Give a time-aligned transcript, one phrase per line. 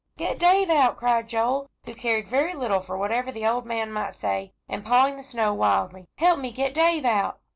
[0.17, 4.15] "Get Dave out," cried Joel, who cared very little for whatever the old man might
[4.15, 6.07] say, and pawing the snow wildly.
[6.17, 7.39] "Help me get Dave out."